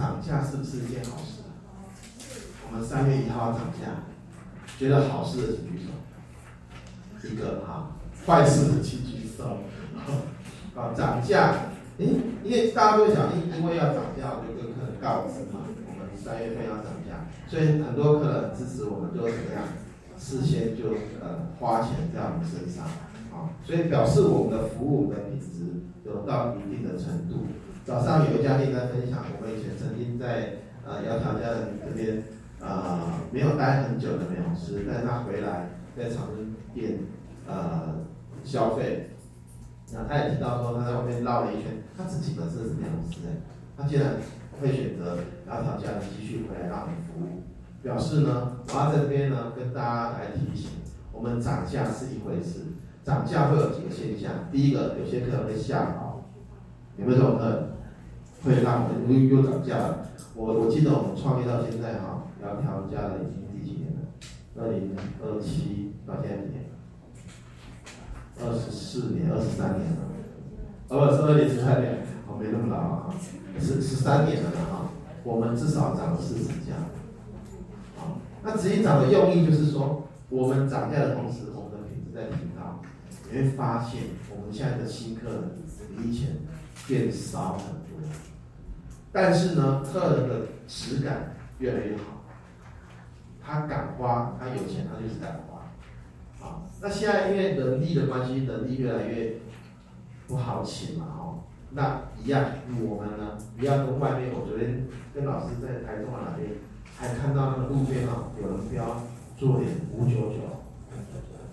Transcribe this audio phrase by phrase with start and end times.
[0.00, 1.42] 涨价是不是一件好事？
[2.66, 4.08] 我们三月一号涨价，
[4.78, 7.28] 觉得好事的请举手。
[7.28, 9.58] 一个哈，坏事的请举手。
[10.74, 11.52] 啊，涨价，
[11.98, 19.68] 诶，因为大家都想，因因为要涨价，我就跟客人告知嘛，我们三月份要涨价，所以很多客人支持我们，就怎么样，
[20.16, 22.86] 事先就呃花钱在我们身上，
[23.36, 27.44] 啊，所以表示我们的服务我们的品质有到一定的程度。
[27.90, 32.22] 早上有一家店在分享，我们以前曾经在呃窈窕佳人这边
[32.60, 33.00] 呃
[33.32, 37.00] 没有待很久的美容师，但他回来在长春店
[37.48, 38.06] 呃
[38.44, 39.10] 消费，
[39.92, 43.42] 那他也提到说他在外面绕了一圈，他自己本身是美容师哎，
[43.76, 44.18] 他竟然
[44.60, 45.16] 会选择
[45.48, 47.42] 窈窕佳人继续回来让你服务，
[47.82, 50.70] 表示呢，我要在这边呢跟大家来提醒，
[51.12, 52.66] 我们涨价是一回事，
[53.02, 56.22] 涨价会有几个现象，第一个有些客人会吓跑，
[56.96, 57.70] 有没有这种客人？
[58.42, 60.06] 会让我们又又涨价了。
[60.34, 64.00] 我我记得我们创业到现在哈，要调价的已经第几年了？
[64.56, 66.64] 二零二七到现在几年？
[68.42, 70.08] 二十四年、二十三年了。
[70.88, 73.14] 哦不，是二零十三年，我没那么老啊，
[73.58, 74.88] 十十三年了哈。
[75.22, 76.72] 我们至少涨了四十家。
[77.96, 82.80] 好，那直接涨的用意就是说，我们涨价的同时，我们的品质在提高。
[83.30, 85.50] 你会发现，我们现在的新客人
[85.96, 86.30] 比以前
[86.88, 88.00] 变少很多。
[89.12, 92.22] 但是呢，客人的质感越来越好，
[93.42, 99.40] 他敢花，他有钱，他就是敢花，啊，那现在因为能力的关系，能力越来越
[100.28, 102.44] 不好请嘛，哦，那一样，
[102.88, 106.52] 我们呢，不要跟外面，我昨天跟老师在台中啊那边，
[106.96, 109.02] 还看到那个路边啊，有人标
[109.36, 110.38] 做点五九九，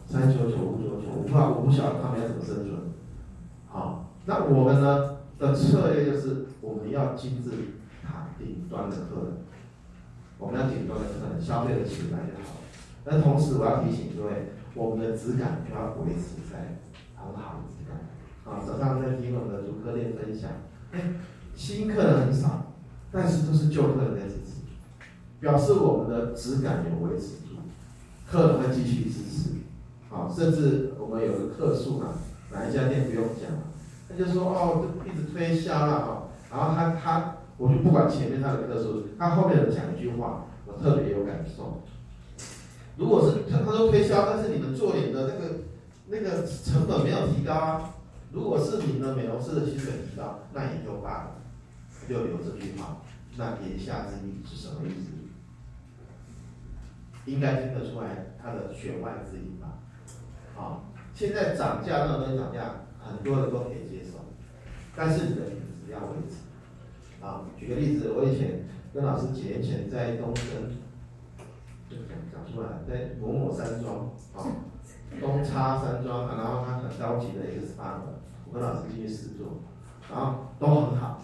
[0.06, 2.78] 三九九五九九，我不知道，我不晓得他们要怎么生存，
[3.68, 5.17] 好，那我们呢？
[5.40, 7.52] 的策略就是我们要精致
[8.04, 9.38] 塔顶端的客人，
[10.38, 12.58] 我们要顶端的客人消费得起来就好。
[13.06, 16.80] 那同时我要提醒各位，我们的质感就要维持在
[17.16, 17.98] 很好的质感。
[18.46, 20.50] 啊，早上在听我们的竹科店分享，
[20.92, 21.16] 哎，
[21.56, 22.74] 新客人很少，
[23.12, 24.64] 但是都是旧客人在支持，
[25.40, 27.60] 表示我们的质感有维持住，
[28.30, 29.50] 客人会继续支持。
[30.10, 32.14] 好，甚至我们有个客诉啊，
[32.52, 33.64] 哪一家店不用讲了。
[34.10, 41.84] 他就说哦，这一直推销了哦，然后他他，我就不管前面他的客诉，他后面的讲一句话，我特别有感受。
[42.98, 45.56] 如果是他他说推销，但是你们做脸的那个
[46.08, 47.94] 那个成本没有提高啊。
[48.32, 51.36] 如果是你们美容师的薪水提高，那也就罢了，
[52.08, 52.98] 就留这句话。
[53.38, 55.12] 那言下之意是什么意思？
[57.26, 59.80] 应该听得出来他的弦外之音吧？
[60.56, 62.87] 好，现在涨价那东西涨价。
[63.08, 64.20] 很多人都可以接受，
[64.96, 66.46] 但是你的品质要维持。
[67.20, 70.78] 啊，举个例子，我以前跟老师几年前在东森，
[71.90, 74.46] 就讲讲出来，在某某山庄啊，
[75.20, 78.02] 东叉山庄啊，然后他很高级的一个 SPA，
[78.46, 79.62] 我跟老师进去试做，
[80.12, 81.24] 然后都很好。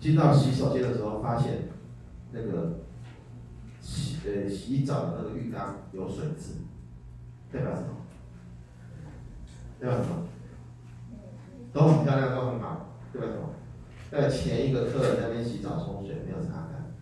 [0.00, 1.68] 进到洗手间的时候，发现
[2.32, 2.80] 那个
[3.80, 6.54] 洗呃洗澡的那个浴缸有水渍，
[7.52, 7.88] 代表什么？
[9.78, 10.26] 代表什么？
[11.72, 13.28] 都很漂亮，都很好，对吧？
[14.10, 16.92] 在前一个客人那边洗澡冲水没有擦干，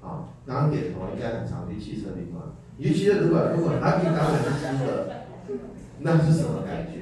[0.00, 2.42] 好，刚刚点头应该很常去汽车旅馆。
[2.76, 5.22] 你去汽车旅馆，如果他浴缸还是湿的，
[6.00, 6.98] 那是什么感觉？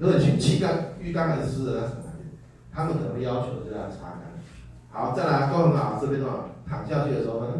[0.00, 0.68] 如果去气缸
[0.98, 2.24] 浴缸还是湿的，那什么感觉？
[2.72, 4.22] 他们可能会要求就要擦干。
[4.90, 7.54] 好，再来都很好，这边的话躺下去的时候呢，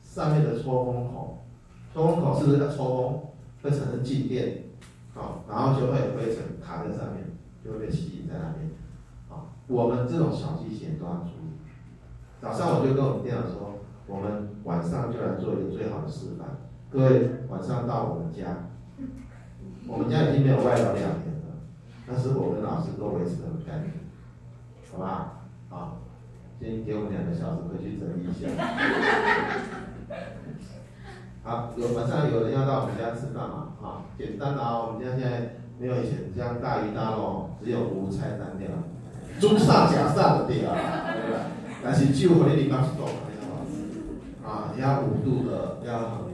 [0.00, 1.44] 上面的抽风口，
[1.92, 3.20] 抽风口是不是要抽风
[3.62, 4.62] 会产生静电？
[5.14, 7.24] 好，然后就会灰尘卡在上面，
[7.64, 8.68] 就会被吸引在那边。
[9.28, 11.54] 好，我们这种小细节都要注意。
[12.40, 16.48] 早上我就跟我们店长说，我们晚上就来做一个最好的示范。
[16.90, 18.68] 各位晚上到我们家，
[19.86, 21.62] 我们家已经没有外劳两年了，
[22.06, 23.92] 但是我们老师都维持得很干净，
[24.92, 25.40] 好吧？
[25.70, 26.02] 好，
[26.60, 28.48] 先给我们两个小时回去整理一下。
[31.46, 33.76] 好，有晚上有人要到我们家吃饭嘛？
[33.84, 38.72] 啊，简单的啊，我们家现在没有以前这样大鱼大肉，只有五菜单调，
[39.38, 41.52] 中上加上的调，对吧？
[41.84, 46.24] 但是酒和你里面是多的，啊，要五度的，要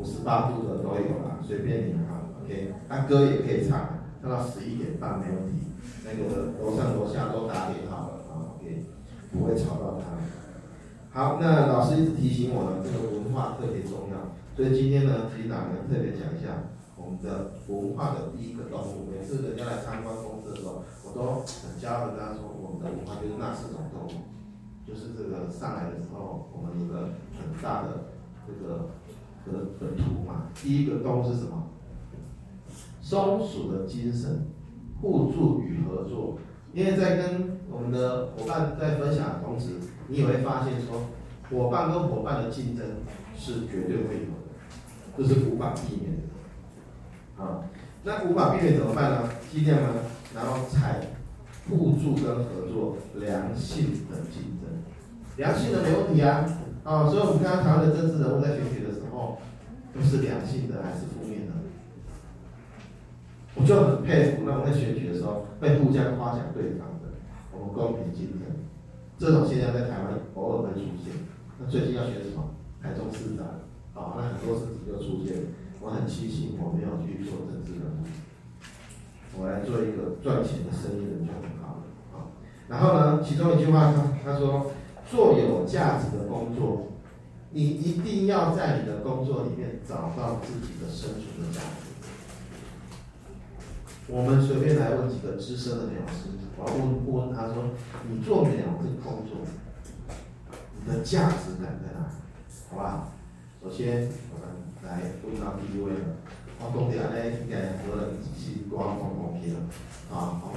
[0.00, 5.60] 五十八度的都有啦，随便你啊，OK，那歌也可以唱，唱到十一点半没问题。
[6.06, 8.86] 那个楼上楼下都打点好了啊，OK，
[9.30, 11.20] 不会吵到他。
[11.20, 14.32] 好，那老师一直提醒我呢，这个文化特别重要。
[14.56, 19.10] 所以今天呢，局长呢特别讲一下我们的文化的第一个动物。
[19.10, 24.22] 每次人家来参观公司的时候，我都很骄傲的跟他说，我们的文化就是那四种动物，
[24.86, 28.14] 就是这个上来的时候，我们有个很大的
[28.46, 28.90] 这个
[29.44, 30.46] 的的图嘛。
[30.54, 31.70] 第一个动物是什么？
[33.02, 34.46] 松鼠的精神，
[35.02, 36.38] 互助与合作。
[36.72, 41.02] 因为在跟我们的伙伴在分享的同时，你也会发现说，
[41.50, 42.86] 伙伴跟伙伴的竞争
[43.36, 44.43] 是绝对会有，
[45.16, 47.42] 这是无法避免的。
[47.42, 47.64] 啊，
[48.04, 49.28] 那无法避免怎么办呢？
[49.50, 49.88] 尽量呢，
[50.34, 51.00] 然后采
[51.68, 54.68] 互助跟合作，良性的竞争，
[55.36, 56.44] 良性的没问题啊。
[56.84, 59.38] 啊，所以我们刚刚谈的政治人物在选举的时候，
[59.94, 61.52] 都是良性的还是负面的？
[63.54, 67.08] 我就很佩服那种在选举的时候会互相夸奖对方的，
[67.52, 68.40] 我们公平竞争，
[69.16, 71.14] 这种现象在台湾偶尔会出现。
[71.58, 72.50] 那最近要选什么？
[72.82, 73.46] 台中市长，
[73.94, 75.54] 啊，那很多事情就出现。
[75.80, 81.82] 我很庆幸我没有去做政治人物，我来做一个赚钱的生意人就很好了
[82.12, 82.30] 啊。
[82.68, 84.72] 然后呢，其中一句话他他说。
[85.06, 86.92] 做有价值的工作，
[87.50, 91.84] 你一定要在你的工作里面找到自己的生存的价值。
[94.08, 97.64] 我们随便来问几个资深的鸟师，我问问他说
[98.08, 99.36] ：“你做鸟这个工作，
[100.80, 102.14] 你的价值感在哪里？”
[102.70, 103.12] 好吧？
[103.64, 104.46] 首先，我们
[104.82, 106.00] 来问到第一位了。
[106.60, 109.60] 我讲的呢，应该很多人是光光光听了
[110.12, 110.36] 啊。
[110.36, 110.52] 好，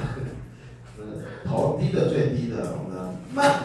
[0.97, 3.63] 呃，头低的最低的，我们的慢。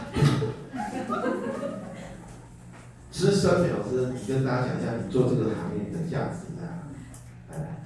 [3.10, 6.86] 资深没有是，你跟大家讲一下，你做这个行业的价值啊，
[7.50, 7.82] 来来，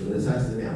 [0.00, 0.72] 有人三十秒。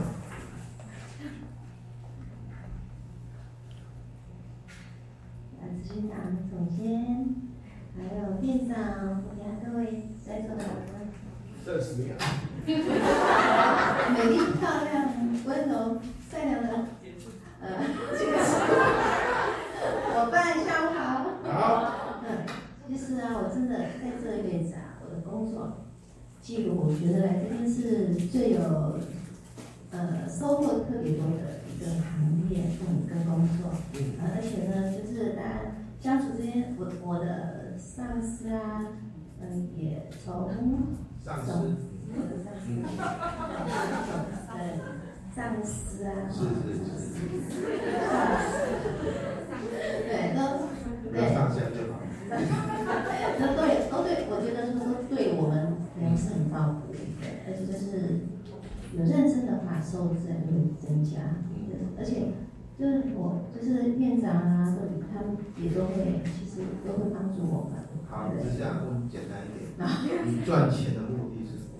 [5.58, 6.16] 啊，执行长、
[6.48, 7.34] 总监，
[7.96, 10.88] 还有店长，我们各位在座的老师。
[11.64, 12.14] 三十秒。
[12.66, 12.70] 美
[14.30, 14.94] 丽、漂亮、
[15.44, 16.00] 温柔、
[16.30, 16.68] 善良的，
[17.60, 17.64] 呃，
[18.12, 18.32] 这个
[20.04, 20.34] 伙伴
[20.64, 21.00] 下午好。
[21.44, 21.52] 好。
[22.22, 22.24] 嗯
[22.88, 25.84] 其实啊，我真的在这一辈子啊，我的工作
[26.40, 28.60] 记录，我觉得来这边是最有
[29.90, 33.74] 呃收获特别多的一个行业，嗯，跟工作。
[33.94, 34.14] 嗯。
[34.22, 38.86] 而且呢，就是大家相处之间，我我的上司啊，
[39.40, 40.48] 嗯，也从
[41.24, 41.50] 上司，
[42.14, 42.64] 我的上司，
[44.48, 44.56] 呃，
[45.34, 46.46] 上司啊，是是
[46.78, 48.06] 是，上
[48.40, 48.54] 司，
[50.06, 50.38] 对，都
[51.10, 51.14] 对。
[51.34, 51.94] 上线就好。
[52.28, 52.32] 那
[53.54, 56.54] 对，哦对，我觉得就是说对我们人是很照
[56.86, 58.20] 顾，对，而且就是
[58.92, 60.46] 有认真的话，收入自然会
[60.80, 61.18] 增加，
[61.68, 62.32] 对，而且
[62.78, 67.80] 就是我就是院长啊，都他们也都会，其实都会帮助我们。
[68.06, 69.64] 好，就这样，简单一点。
[70.26, 71.72] 你赚钱的目的是什么？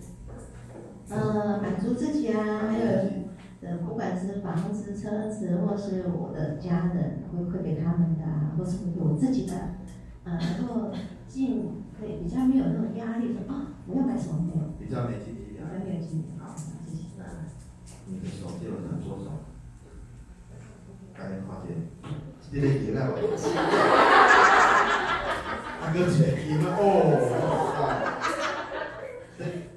[1.08, 2.87] 呃，满足自己啊，还有
[3.60, 8.25] 呃，不管是房子、车子，或是我的家人，会会给他们的，
[8.56, 9.52] 或是我自己的。
[10.25, 10.90] 呃，然后
[11.28, 14.66] 进可以比较没有那种压力，说啊，我要买什么没有？
[14.78, 15.84] 比较没经济压力。
[15.84, 16.28] 比较没有经济。
[16.38, 17.20] 好，谢谢。
[17.20, 17.44] 来来，
[18.06, 19.25] 你的手借我拿左手。
[19.26, 19.55] 赶
[22.56, 23.12] 这个也来我。
[25.82, 26.80] 阿哥姐，你们哦。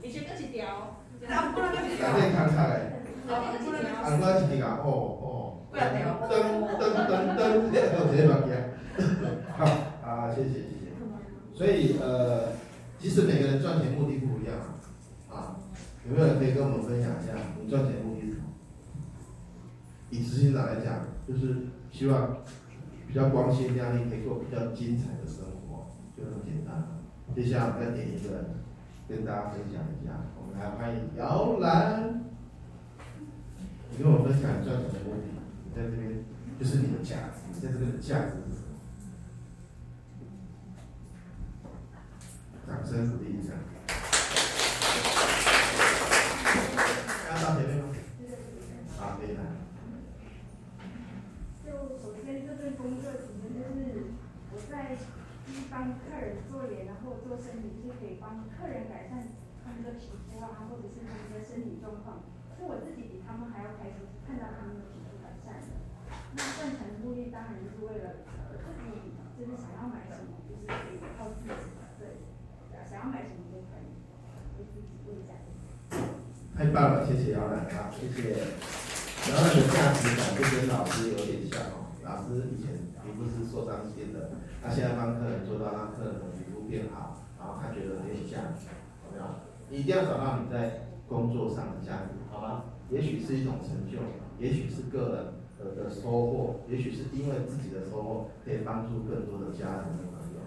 [0.01, 0.95] 以前都是条。
[1.27, 1.51] 感
[2.15, 3.03] 谢康泰。
[3.27, 4.87] 阿哥是条哦
[5.19, 5.59] 哦。
[5.69, 6.23] 不要条。
[6.31, 6.31] 噔
[6.79, 8.47] 噔噔噔，这个直接把它。
[9.57, 9.59] 好。
[10.01, 10.95] 啊，谢谢谢谢。
[11.53, 12.53] 所以呃，
[12.97, 14.55] 其实每个人赚钱目的不一样
[15.29, 15.35] 啊。
[15.35, 15.59] 啊，
[16.07, 18.43] 有没有人可以跟我们分享一下，你赚钱目的是什么？
[20.11, 22.37] 以执行长来讲，就是希望
[23.09, 27.01] 比较光鲜亮丽，可以过比较精彩的生活，就这么简单。
[27.33, 28.53] 接下来我们再点一个，
[29.09, 30.29] 跟大家分享一下。
[30.39, 32.21] 我们来欢迎姚兰，
[33.89, 35.25] 你跟我分享你赚钱的目的，
[35.65, 36.23] 你在这边
[36.59, 38.77] 就是你的价值，你在这边的价值是什么。
[42.67, 43.53] 掌声鼓励一下。
[47.27, 47.89] 看到前面吗？
[48.99, 49.41] 啊，可以来。
[51.65, 53.77] 就首先这份工作，其实就是
[54.51, 54.93] 我在
[55.47, 56.37] 一帮客人
[57.23, 62.23] 做脸，然后做身体，就是可以帮客人改善他们的皮肤啊，或者是他们的身体状况。
[62.55, 65.79] 是我自己比他们还要开心，看到他们的皮肤改善的。
[66.35, 68.67] 那赚钱的目的当然就是为了呃自
[68.99, 71.51] 己，就是想要买什么，就是可以靠自己
[71.99, 72.19] 对。
[72.83, 73.95] 想要买什么都可以，
[74.57, 75.39] 给自己问一下。
[76.57, 78.35] 太棒了，谢谢姚兰啊，谢谢。
[79.31, 81.95] 姚兰的价值感就跟老师有点像哦。
[82.03, 86.19] 老师以前皮肤是受伤型的，他现在帮客人做到让客人
[86.69, 88.69] 变好，然后他觉得很有价值，
[89.03, 89.25] 有没有？
[89.69, 92.63] 你一定要找到你在工作上的价值，好吗？
[92.89, 93.97] 也许是一种成就，
[94.37, 100.41] 也许是个人的收获，也许是因为自己的收获可以帮助更多的家人跟朋友。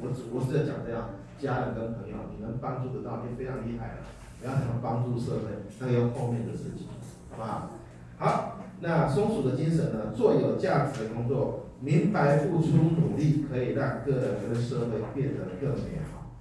[0.00, 4.04] 我只我是在讲这样，家人跟朋友你能帮助得到就非常厉害了。
[4.40, 6.88] 不要想帮助社会，那要后面的事情，
[7.30, 7.70] 好不好？
[8.18, 10.12] 好，那松鼠的精神呢？
[10.14, 16.32] 做有价值的工作，明白付出努力可以让个人跟社会变得更美好。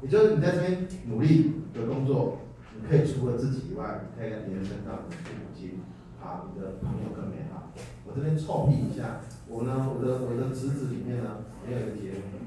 [0.00, 2.38] 也就是你在这边努力的工作，
[2.80, 5.80] 你可以除了自己以外，你可以延伸到你的父母亲，
[6.18, 7.72] 啊，你的朋友更美好。
[8.06, 12.40] 我这边臭屁一下，我呢，我的我的侄子里面呢，没有一个结婚，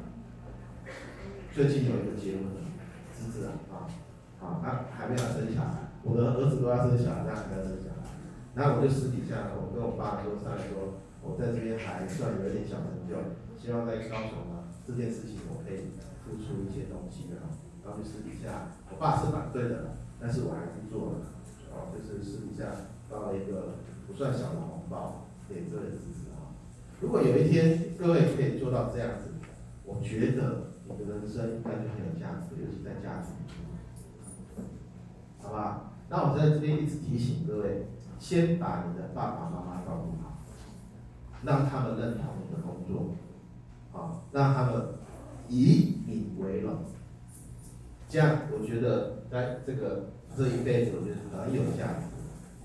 [1.54, 2.66] 最近有一个结婚的
[3.14, 3.86] 侄子啊，
[4.42, 8.10] 啊，啊，他还没有生小孩，我的儿子都要生小孩，他还没有生小孩。
[8.56, 13.16] 然后我就私底下，我跟我爸说，上来说，我在这边还算有点小成就，
[13.58, 15.98] 希望在高雄呢这件事情我可以。
[16.30, 17.42] 付出一些东西的，
[17.84, 21.26] 然后就私底下，我爸是反对的，但是我还是做了，
[21.74, 22.70] 哦，就是私底下
[23.10, 26.54] 发了一个不算小的红包给这位支持啊。
[27.02, 29.42] 如果有一天各位可以做到这样子，
[29.84, 33.34] 我觉得你的人生应该就很有价值，尤其在家庭，
[35.42, 35.94] 好吧？
[36.10, 37.88] 那我在这边一直提醒各位，
[38.20, 40.29] 先把你的爸爸妈妈照顾好，
[41.44, 43.16] 让他们认同你的工作，
[43.92, 45.00] 好，让他们。
[45.52, 46.78] 以你为荣，
[48.08, 52.06] 这样我觉得在这个这一辈子，我觉得很有价值，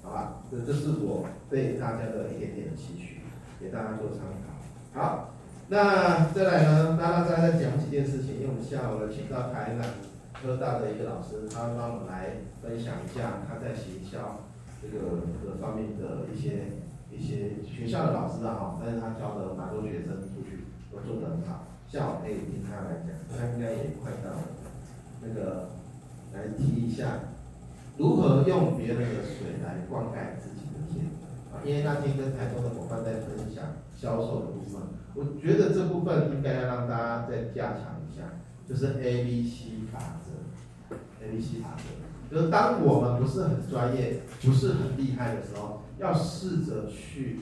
[0.02, 0.45] 好吧？
[0.50, 3.21] 这这是我对大家的一点点的期许，
[3.59, 5.00] 给大家做参考。
[5.00, 5.33] 好，
[5.69, 9.88] 那再来呢，大家再来讲几件事情，因为我们下午呢请到台南
[10.35, 14.45] 科大的一个老师，他帮我们来分享一下他在学校
[14.83, 16.84] 这个各方面的一些
[17.16, 21.64] 一些学校的老师啊，但是他教的蛮多学生出去都做得很好。
[21.87, 24.42] 下午可以听他来讲，他应该也快到了。
[25.23, 25.71] 那个
[26.33, 27.30] 来提一下，
[27.97, 31.06] 如何用别人的水来灌溉自己的田
[31.52, 31.62] 啊？
[31.64, 33.64] 因为那天跟台中的伙伴在分享
[33.97, 34.83] 销售的部分，
[35.14, 38.23] 我觉得这部分应该要让大家再加强一下，
[38.68, 40.97] 就是 A B C 法则。
[41.25, 41.85] A B C 法则，
[42.31, 47.40] 就是当我们不是很专业、不是很厉害的时候，要试着去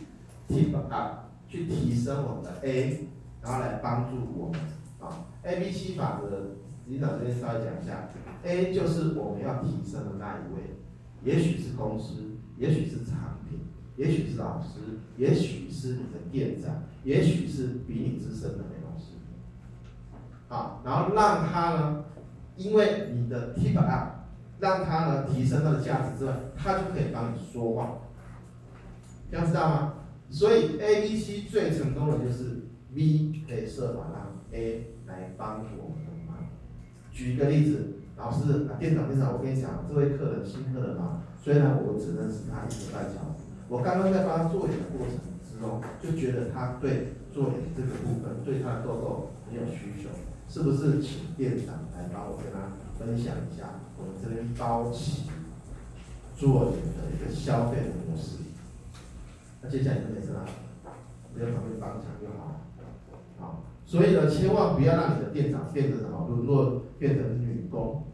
[0.48, 3.08] tip up，去提升我们的 A。
[3.44, 4.60] 然后来帮助我们
[5.00, 6.54] 啊，A B C 法则，
[6.86, 8.08] 领导这边稍微讲一下
[8.44, 10.76] ，A 就是我们要提升的那一位，
[11.24, 13.58] 也许是公司，也许是产品，
[13.96, 14.78] 也许是老师，
[15.16, 19.14] 也许是你的店长，也许是比你资深的美容师，
[20.46, 22.04] 好，然后让他呢，
[22.54, 24.21] 因为你的 tip up，
[24.62, 27.98] 让他呢提升他的价值之外，他就可以帮你说话，
[29.28, 29.94] 这样知道吗？
[30.30, 32.62] 所以 A B C 最成功的就是。
[32.94, 36.36] B 可以设法让 A 来帮我们的忙。
[37.10, 50.10] 举一个例子，老师啊，店长店长，我跟你讲，这位客人新客人啊，虽然我只认识他一个半小时，我刚刚在帮他做脸的过程之中，就觉得他对做脸这个部分，对他的痘痘很有需求，
[50.46, 52.68] 是不是请店长来帮我跟他
[53.04, 55.22] 分享一下我们这边包起
[56.36, 58.38] 做脸的一个消费模式？
[59.60, 60.44] 那接下来就没事了，
[61.34, 62.60] 你在旁边帮抢就好了。
[63.38, 63.64] 好。
[63.84, 68.06] 所以呢，千万不要让你的店长变成什么沦落，变成女工。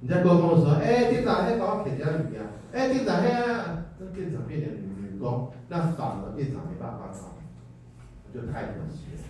[0.00, 7.38] 你在沟通的时候，哎，店长，哎，帮我添加女啊，哎，店长，哎，跟店长变成女女工，那反而店长没办法搞，
[8.34, 9.22] 就太可惜了。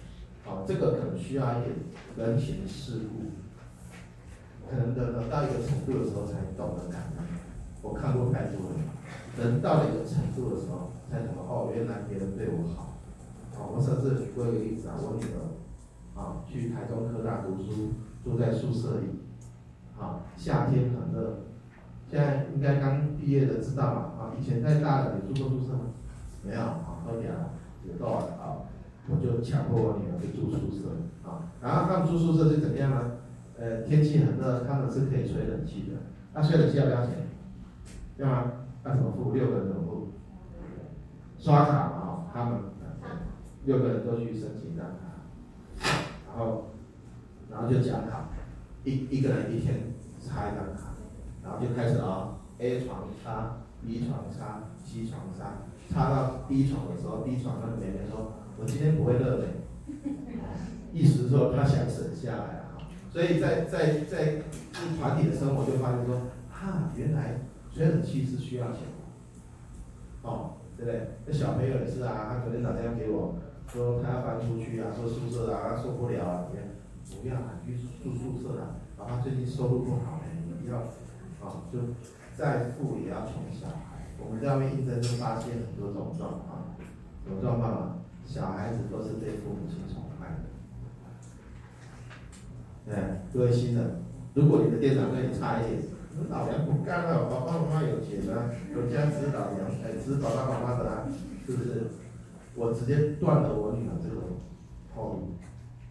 [0.44, 1.75] 好，这个可能需要一点
[2.16, 3.30] 人情世故，
[4.71, 7.25] 可能等到到一个程度的时候才懂得感恩。
[7.83, 8.76] 我看过太多了，
[9.38, 12.97] 人到了一个程度的时候，才懂得哦，原来别人对我好。
[13.54, 15.38] 好，我甚至举过一个例子啊，我女儿，
[16.18, 17.92] 啊，去台中科大读书，
[18.25, 19.21] 住在宿舍里，
[19.99, 21.44] 啊，夏天很热，
[22.11, 25.92] 现在应该刚毕业的知道嘛，啊，以前在大的你住过宿舍吗？
[26.42, 27.50] 没有，啊，喝点了，
[27.87, 28.64] 有多少啊？
[29.06, 30.88] 我就强迫我女儿去住宿舍，
[31.28, 33.11] 啊，然后他们住宿舍就怎么样呢？
[33.58, 35.99] 呃，天气很热，他们是可以吹冷气的，
[36.32, 37.14] 那吹冷气要不要钱？
[38.16, 38.52] 要吗？
[38.84, 39.32] 要怎么付？
[39.32, 40.08] 六个人怎么付？
[41.38, 42.58] 刷卡啊，他们。
[43.66, 45.25] 六个人都去申请一张卡，
[46.28, 46.66] 然后，
[47.50, 48.28] 然后就讲卡，
[48.84, 50.92] 一一个人一天插一张卡，
[51.42, 59.44] 然后就开始啊，A 床插，B 床插，C 床插，插到 D 床的时候，D 床那个妹妹说：“我今天不会热的。”
[60.92, 62.63] 意思说她想省下来啊，
[63.14, 64.42] 所以在在在
[64.99, 66.16] 团体的生活就发现说，
[66.50, 67.38] 哈，原来
[67.73, 71.11] 吹冷气是需要钱的，哦，对不对？
[71.25, 73.37] 那小朋友也是啊，他昨天打电话给我。
[73.73, 76.44] 说他要搬出去啊，说宿舍啊，他受不了啊，
[77.23, 78.76] 不要啊，去住宿舍啊。
[78.99, 80.78] 然后最近收入不好哎，你要
[81.40, 81.78] 啊，就
[82.37, 84.11] 再富也要宠小孩。
[84.18, 86.75] 我们在外面应征就发现很多这种状况，
[87.25, 87.97] 什么状况啊？
[88.26, 90.03] 小孩子都是被父母亲宠
[92.84, 92.94] 对，
[93.32, 94.02] 各位新人，
[94.34, 95.82] 如果你的店长对你差一点，
[96.28, 101.08] 老娘不干了，爸爸妈妈有钱啊，有家指导娘，哎，指导爸爸妈妈的啊，
[101.46, 101.88] 是不是？
[102.54, 104.20] 我直接断了我女儿这个
[104.94, 105.34] 后路。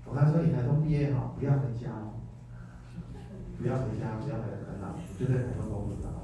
[0.06, 2.14] 我跟他说，你台中毕业好，不要回家哦，
[3.58, 6.24] 不要回家，不要回来烦恼，就在台中工作就好。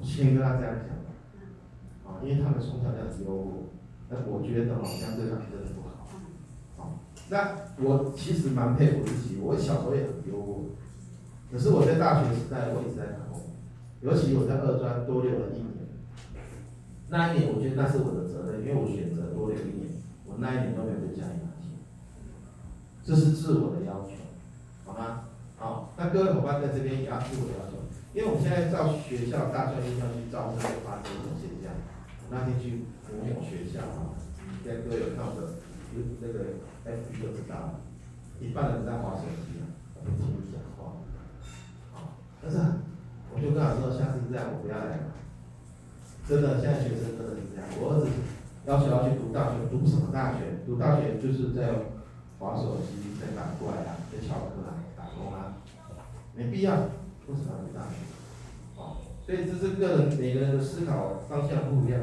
[0.00, 0.90] 我先跟他这样讲，
[2.04, 3.72] 啊，因为他们从小这样子优渥，
[4.10, 5.87] 那我觉得好像这样真的不好。
[7.30, 13.40] 那我其实蛮佩服自己，我小时候也很优渥，可是我在大学时代我一直在打工，
[14.00, 15.92] 尤其我在二专多留了一年，
[17.08, 21.76] 那一年我觉得那是我的责任，因为我选择多留一年，我那一年都没有跟家里拿钱，
[23.04, 24.16] 这是自我的要求，
[24.84, 25.28] 好吗？
[25.58, 27.76] 好，那各位伙伴在这边也要自我要求。
[28.14, 31.76] 因为我们现在到学校大专院校去招生，会发生一种现象。
[32.30, 34.16] 那天去某某学校啊，
[34.64, 35.57] 现在各位有看的，
[35.98, 37.80] 有那个 FB 就知道了，
[38.40, 39.66] 一半人在滑手机啊，
[40.04, 41.02] 没听你讲话。
[41.92, 42.58] 好，但是
[43.34, 45.18] 我就跟他说，下次这样我不要来了。
[46.28, 47.66] 真的，现在学生真的是这样。
[47.80, 48.06] 我儿子
[48.66, 50.62] 要求要去读大学，读什么大学？
[50.64, 51.72] 读大学就是在
[52.38, 55.58] 滑手机，在打怪啊，在翘课啊，打工啊，
[56.36, 56.74] 没必要。
[57.26, 58.80] 为什么要读大学？
[58.80, 62.00] 啊，所以这是个人每个人的思考方向不一样。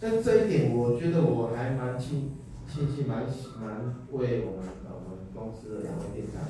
[0.00, 2.32] 但这一点，我觉得我还蛮清
[2.70, 3.26] 庆幸，蛮
[3.58, 6.40] 蛮为我们呃我们公司的两位店长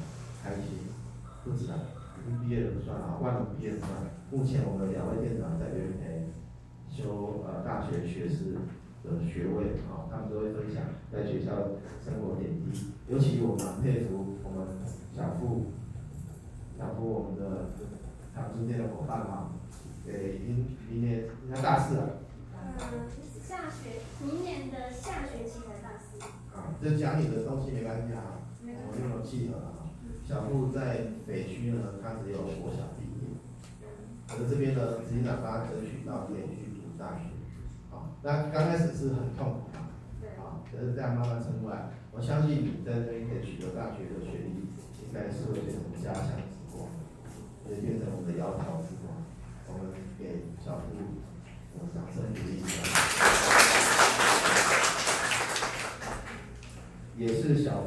[0.44, 0.92] 开心。
[1.42, 1.80] 不止啊，
[2.20, 3.88] 已经毕业的不算啊，万能毕业的算。
[4.30, 6.28] 目前我们两位店长在元培
[6.92, 8.52] 修呃大学学士
[9.02, 12.92] 的学位啊，他们都会分享在学校生活点滴。
[13.08, 14.68] 尤其我蛮佩服我们
[15.16, 15.72] 小付，
[16.78, 17.70] 小付我们的。
[18.32, 19.50] 长春店的伙伴嘛，
[20.06, 22.20] 对，已经明年应该大四了。
[22.54, 22.78] 嗯，
[23.42, 25.89] 下学明年的下学期才到。
[26.60, 29.88] 啊，这讲你的东西没关系啊，我们有契合啊。
[30.22, 33.32] 小布在北区呢，他只有国小毕业，
[34.28, 37.32] 可是这边呢，执行长帮他争取到可以去读大学。
[37.88, 39.80] 啊，那刚开始是很痛苦的，
[40.36, 44.68] 啊，可是这样慢慢撑过来，我相信你在这边可以取得大学的学历，
[45.00, 46.36] 应该是会变成家乡。
[47.70, 49.14] 也变成我们的窈窕之光，
[49.68, 50.90] 我们给小付
[51.78, 52.82] 我们掌声鼓励一下。
[57.16, 57.28] 也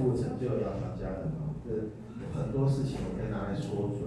[0.04, 1.70] 是小付成就窈窕家人嘛，这
[2.38, 4.04] 很多事情我可以拿来说嘴，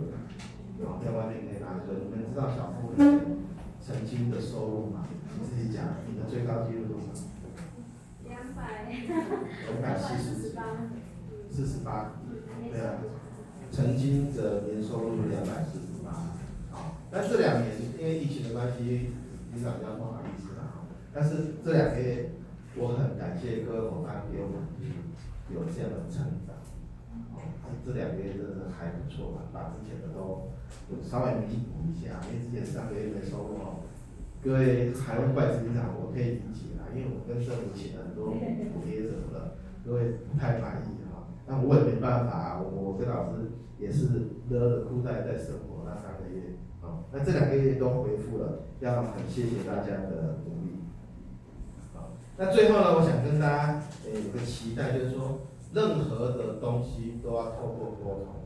[0.77, 1.01] 对吧？
[1.03, 1.95] 在外面可以拿来说。
[1.97, 2.93] 你们知道小付
[3.81, 5.07] 曾经的收入吗？
[5.41, 7.09] 你自己讲，你的最高纪录多少？
[8.29, 8.85] 两百。
[8.93, 10.63] 两百四十八。
[11.51, 12.13] 四十八，
[12.71, 13.01] 对啊。
[13.71, 16.13] 曾经的年收入两百四十八，
[16.71, 19.11] 好，但这两年因为疫情的关系，
[19.53, 22.31] 局长比较不好意思了，但是这两个月，
[22.77, 24.55] 我很感谢各位伙伴给我们
[25.53, 26.55] 有这样的成长，
[27.33, 27.43] 好，
[27.85, 30.53] 这两个月真的还不错吧，把之前的都
[30.91, 33.87] 有稍微弥补一下，因为之前三个月没收入哦，
[34.43, 43.51] 各位还会怪局长，我可以理解啦，因为我跟政府请了很多补贴什么的，各位不太满意哈，那我也没办法，我我跟老师。
[43.79, 44.07] 也是
[44.49, 50.81] 勒着裤带在生活那三个月，啊，那这两个月都回复了，要很谢谢大家的努力，
[52.39, 55.41] 那最后呢，我想跟大家诶有个期待，就是说，
[55.73, 58.45] 任何的东西都要透过沟通，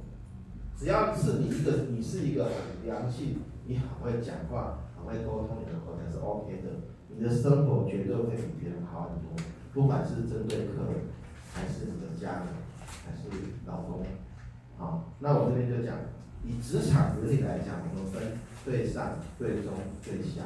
[0.79, 9.35] 只要是你一个，你是一个很良性，你很会讲话，很会沟通，你的口才是 OK 的，你的生活绝对会比别人好很多，
[9.75, 11.11] 不管是针对客人，
[11.53, 12.49] 还是你的家人，
[13.05, 13.29] 还是
[13.67, 14.07] 老公。
[14.79, 15.97] 好，那我这边就讲，
[16.45, 19.73] 以职场为例来讲，我们分对上、对中、
[20.05, 20.43] 对下。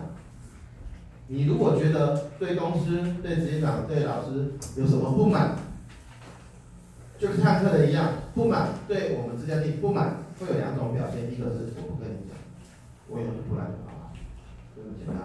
[1.26, 5.56] 你如果觉得对公司、对执行长、对老师有什么不满，
[7.18, 12.36] 就跟看客人一样，不满对我们这家店不满，会有两种表现，一个是我不跟你讲，
[13.08, 14.12] 我以后就不来了，好吧？
[14.76, 15.16] 就这么简单。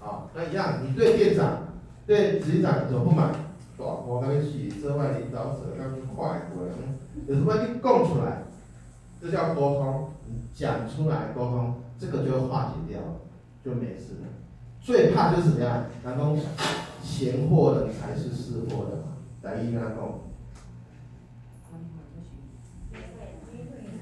[0.00, 1.68] 好，那一样，你对店长、
[2.06, 3.32] 对执行长有什么不满？
[3.76, 6.72] 我跟你是这外领导者，要快过来。
[7.26, 8.44] 有什么你供出来，
[9.20, 10.10] 这叫沟通。
[10.26, 13.16] 你讲出来沟通，这个就化解掉了，
[13.64, 14.28] 就没事了。
[14.84, 15.86] 最怕就是怎么样？
[16.04, 16.38] 南宫
[17.02, 19.16] 闲货人才是识货的嘛。
[19.40, 19.96] 来一跟他讲。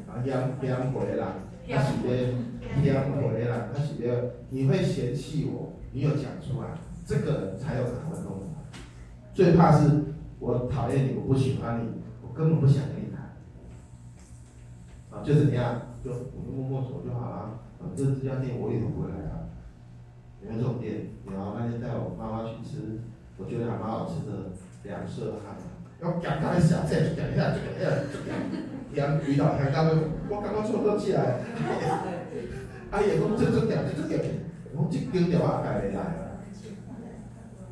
[0.09, 1.35] 啊，两两回啦，
[1.69, 2.35] 他是的，
[2.83, 4.35] 两回啦，他是的。
[4.51, 6.71] 你会嫌弃我，你有讲出来，
[7.07, 8.43] 这个才有可能会弄。
[9.33, 9.89] 最怕是
[10.41, 11.91] 我讨厌你，我不喜欢你，
[12.21, 13.37] 我根本不想跟你谈。
[15.17, 15.23] 啊。
[15.23, 17.61] 就怎么样，就我就默默走就好了。
[17.79, 19.15] 反正这家店我也不会来
[20.43, 20.49] 啊。
[20.49, 23.01] 你们这种店，然后那天带我妈妈去吃，
[23.39, 24.51] 我觉得还蛮好吃的
[24.83, 25.57] 两色汗，
[26.03, 27.87] 要讲他的小菜，讲一下，讲一下，
[28.95, 29.97] 讲遇到香港的，
[30.29, 31.41] 我刚刚说起来，
[32.91, 34.21] 阿爷讲这这点这点，
[34.75, 36.33] 我这根电话改没来了。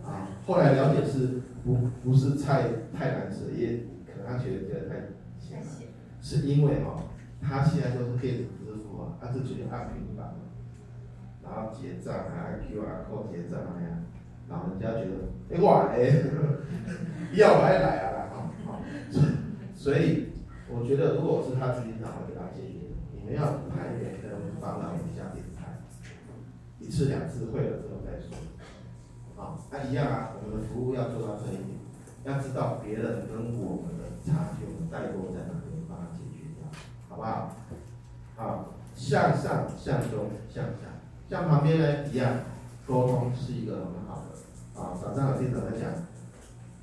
[0.05, 2.65] 啊，后来了解是不不是菜
[2.97, 4.95] 太难吃，也可能他觉得觉得太
[5.39, 5.67] 咸了，
[6.23, 7.03] 是因为哦，
[7.43, 10.35] 他现在都是电子支付啊，他是直接按平板，
[11.51, 14.07] 然后结账啊，QR 扣结账啊，
[14.49, 16.23] 老人家觉得，哎哇哎，
[17.35, 18.81] 要来来啊，好好，
[19.75, 20.31] 所以
[20.71, 25.83] 我觉得如果是他自己找给他解决，你们要排点跟帮忙一下点菜，
[26.79, 28.31] 一次两次会了之后再说。
[29.37, 31.79] 啊，那一样啊，我们的服务要做到这一点，
[32.25, 36.71] 要知道别人跟我们的差距，我们代沟在哪里，把它解决掉，
[37.09, 37.57] 好不好？
[38.37, 41.00] 好，向上、向中、向下，
[41.31, 42.41] 像旁边呢一样，
[42.89, 44.81] 沟通是一个很好的。
[44.81, 45.89] 啊，早上有店长在讲，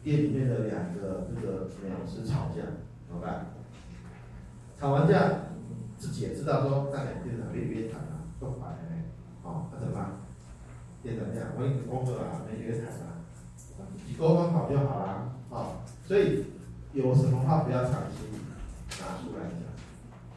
[0.01, 2.63] 店里面的两个这个美容师吵架，
[3.05, 3.47] 怎么办？
[4.79, 5.51] 吵完架，
[5.97, 8.77] 自己也知道说，那两个店长别别谈了，都烦了，
[9.43, 10.11] 哦，那怎么办？
[11.03, 13.19] 店长讲，我已经工作了，没觉得惨了，
[14.07, 16.45] 你沟通好就好了，啊、所以
[16.93, 18.31] 有什么话不要藏心，
[19.01, 19.67] 拿出来讲，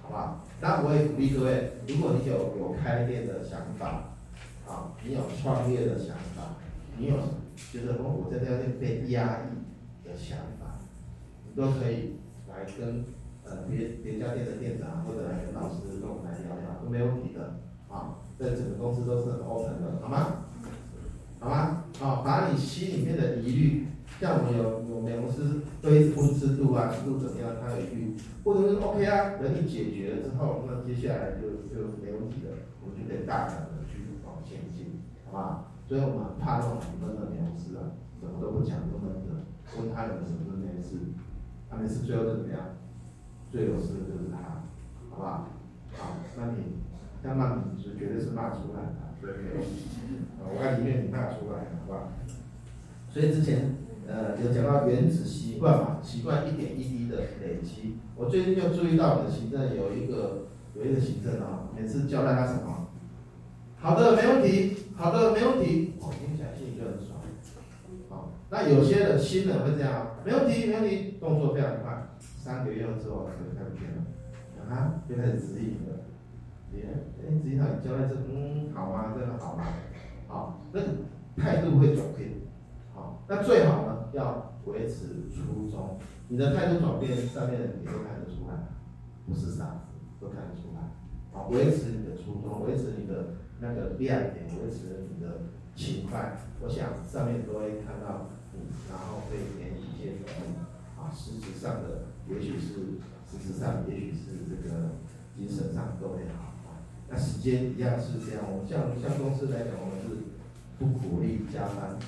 [0.03, 0.45] 好不好？
[0.61, 4.13] 那我也鼓励各位，如果你有有开店的想法，
[4.69, 6.61] 啊、你有创业的想法，
[6.99, 7.17] 你有
[7.57, 10.79] 觉得说我在这家店被压抑的想法，
[11.49, 13.05] 你都可以来跟
[13.45, 17.57] 呃别别家店的店长或者来跟老师跟我们来聊聊，都没问题的，
[17.89, 20.45] 啊、哦，这整个公司都是很 open 的，好吗？
[21.41, 21.85] 好吗？
[21.99, 23.87] 好，把你心里面的疑虑，
[24.19, 35.73] 像我们有有美容师对温湿度啊、湿度怎么样，他有疑虑，或者是 OK 啊，等你解决了之后，那接下来就就没问题了，我们就可以大胆的去往前进，好不好？
[35.89, 39.47] 所以我们很怕那种闷的美容师啊，什么都不讲，都闷的，
[39.79, 40.97] 问他有什么都没事，
[41.69, 42.77] 他没事最后怎么样？
[43.51, 44.63] 最有事的就是他，
[45.11, 45.49] 好不好？
[45.97, 46.79] 好，那你
[47.25, 49.11] 要骂你是绝对是骂出来的。
[49.21, 49.33] 对，
[50.39, 52.13] 我看里面你骂出来，好吧？
[53.09, 53.75] 所以之前
[54.11, 57.99] 呃有讲到原子习惯嘛，习惯一点一滴的累积。
[58.17, 62.89] 我最近就注意到我的行政有一个有一个行政啊，每次交代他什么，
[63.79, 67.21] 好的没问题，好的没问题，我听起来心里就很爽。
[68.09, 76.03] 好，那有些的新人会这样，没问题没问题，动作非常快，三个月之后就开始变了，啊，就开始指引了。
[76.75, 76.79] 哎，
[77.23, 79.15] 哎，实际上你交代这，嗯，好吗？
[79.17, 79.65] 真的好吗？
[80.29, 80.81] 好，那
[81.43, 82.31] 态度会转变，
[82.95, 85.99] 好，那最好呢，要维持初衷。
[86.29, 88.69] 你的态度转变，上面也都看得出来，
[89.27, 90.81] 不是傻子，都看得出来。
[91.33, 96.39] 好，维持你的初衷，维持你的那个亮点，维持你的勤快。
[96.63, 100.59] 我想上面都会看到你，然后会给你一些鼓励。
[100.99, 105.01] 啊，实质上的，也许是，实质上，也许是这个
[105.35, 106.53] 精神上都会好。
[107.09, 110.31] 那时间一样是这样，我们像像公司来讲，我们是
[110.79, 111.99] 不鼓励加班，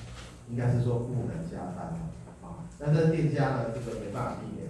[0.49, 1.93] 应该是说不能加班
[2.41, 2.65] 啊。
[2.79, 4.69] 那这店家呢，这个没办法避免。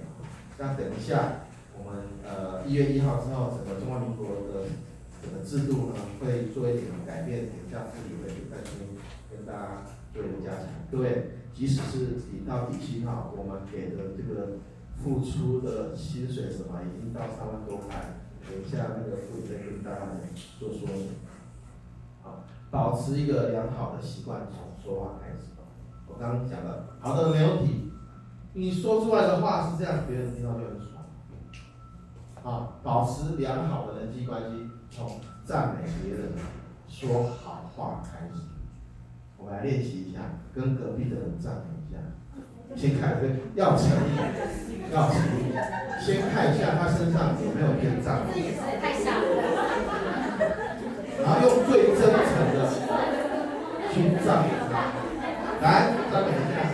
[0.59, 4.69] 那等一下，我们呃一月一号之后，整个中华民国的
[5.21, 8.85] 整个制度呢，会做一点改变，等一下自己会再跟
[9.31, 9.81] 跟大家
[10.13, 10.67] 做一个加强。
[10.91, 14.61] 各位，即使是你到底薪哈，我们给的这个
[15.01, 18.21] 付出的薪水什么，已经到三万多块。
[18.45, 19.99] 等一下，那个副总跟大家
[20.59, 21.09] 做说明。
[22.21, 25.52] 好，保持一个良好的习惯，从说话开始。
[26.13, 27.91] 我刚刚讲的，好的，没问题。
[28.53, 31.03] 你说出来的话是这样，别人听到就很爽。
[32.43, 36.33] 啊，保持良好的人际关系，从赞美别人、
[36.87, 38.43] 说好话开始。
[39.37, 40.19] 我们来练习一下，
[40.53, 41.97] 跟隔壁的人赞美一下。
[42.75, 44.17] 先看，对，要诚意，
[44.93, 45.51] 要诚意。
[45.99, 48.21] 先看一下他身上有没有变脏，
[51.23, 52.13] 然后用最真诚
[52.53, 52.69] 的
[53.91, 54.73] 去赞美他，
[55.63, 56.73] 来赞美一下。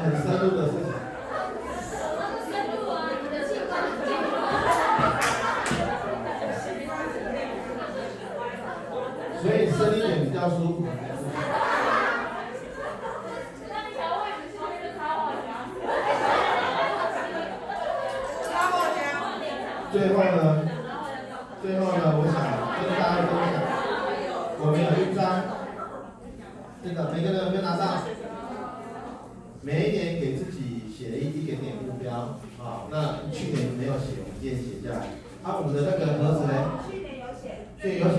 [0.04, 0.92] 很深入的事情，
[9.40, 10.84] 所以声音也比较舒服
[20.12, 20.60] 后呢，
[21.62, 22.36] 最后呢，我想
[22.76, 23.54] 跟大家分享，
[24.58, 25.18] 我们有一张，
[26.82, 28.02] 这个每个人有没有拿到？
[29.62, 35.16] 每一年给自己写一一点点目标，啊，那去年没有写，我们今天写下来。
[35.42, 36.80] 啊，我们的那个盒子呢？
[36.88, 37.66] 去年有写。
[37.80, 38.18] 去年有写。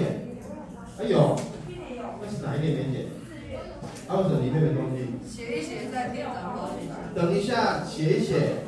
[1.00, 1.36] 哎呦。
[1.66, 2.04] 去年有。
[2.22, 3.08] 那是哪一年没写？
[3.24, 3.58] 四月。
[4.08, 4.98] 啊，为什么里面没东西？
[5.26, 5.90] 写一写。
[7.16, 8.62] 等一下，写一写。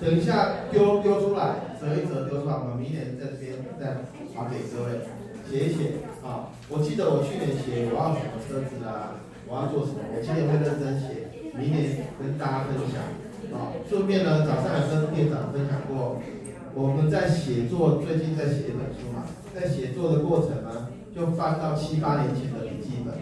[0.00, 4.00] 等一下丢丢出来，折一折丢出来，我们明年在这边再
[4.32, 5.04] 还给各位
[5.44, 6.48] 写一写啊。
[6.70, 12.96] 我记得我去年写我要什么车子啊，我要做什么，我今年会认真写，明年跟大家分享
[13.52, 13.76] 啊。
[13.90, 16.16] 顺便呢，早上也跟店长分享过，
[16.74, 23.14] 我们在写作，最近在写一本书嘛，在写作的过程呢，就翻到七八年前的笔记本，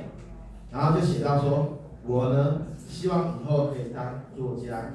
[0.70, 4.92] 然后就写到说，我呢希望以后可以当作家。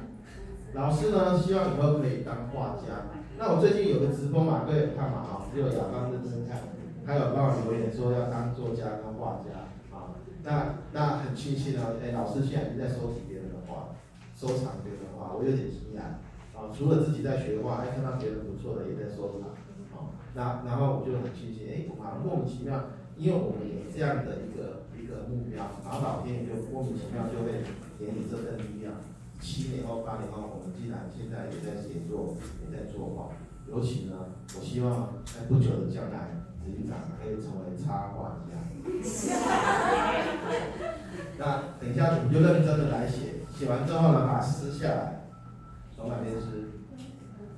[0.73, 3.09] 老师呢，希望以后可以当画家。
[3.37, 5.23] 那我最近有个直播嘛，各位有看嘛？
[5.23, 6.61] 哈，只有亚当认真看，
[7.05, 10.13] 他有帮我留言说要当作家跟画家啊。
[10.43, 13.97] 那那很庆幸呢，哎，老师现在已经在收集别人的画，
[14.37, 16.21] 收藏别人的画，我有点惊讶
[16.71, 19.41] 除了自己在学画，还看到别人不错的也在收藏
[19.97, 20.13] 啊。
[20.35, 22.85] 那然后我就很庆幸，哎，啊，莫名其妙，
[23.17, 27.63] 因为我们有这样的一个一个目标，然后老天爷就莫名其妙就会
[27.99, 28.93] 给你这份力量。
[29.39, 33.35] 七年后、八年后，我们既然现在也在写作，也在作画，
[33.69, 34.13] 尤其呢，
[34.55, 36.31] 我希望在不久的将来，
[36.63, 38.55] 子玉长可以成为插画家。
[41.37, 45.22] 那等一下，我们就认真的来写，写完之后呢，把它撕下来，
[46.03, 46.67] 从哪边吃？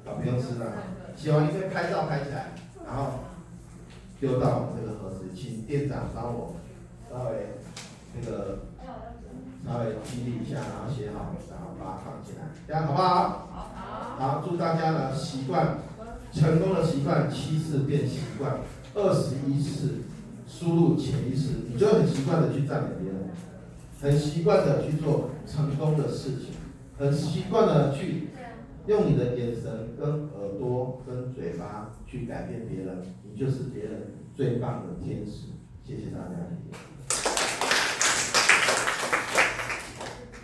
[0.06, 0.72] 啊，不用吃了。
[1.18, 2.52] 写完你可以拍照拍起来，
[2.86, 3.22] 然后
[4.20, 6.54] 丢到这个盒子，请店长帮我
[7.10, 7.58] 稍微
[8.14, 8.60] 那个。
[9.66, 13.48] 稍微激励一下，然后写好，然后把它放进来，这样好不好？
[13.52, 14.16] 好。
[14.20, 15.80] 好，祝大家呢习惯
[16.32, 18.58] 成功的习惯七次变习惯，
[18.94, 20.04] 二十一次
[20.48, 23.32] 输入潜意识，你就很习惯的去赞美别人，
[24.00, 26.54] 很习惯的去做成功的事情，
[27.00, 28.30] 很习惯的去
[28.88, 35.48] 用你的眼神、跟耳朵、跟嘴巴去改变别人，你就是别人最棒的天使。
[35.84, 37.35] 谢谢大家。